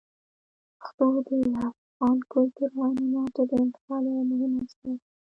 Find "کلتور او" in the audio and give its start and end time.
2.31-2.81